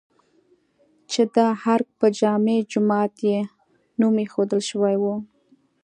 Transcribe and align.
چې 1.11 1.21
د 1.35 1.37
ارګ 1.73 1.87
په 1.99 2.07
جامع 2.17 2.57
جومات 2.71 3.13
یې 3.29 3.39
نوم 3.99 4.15
ايښودل 4.21 4.61
شوی 4.69 4.95
و؟ 5.01 5.03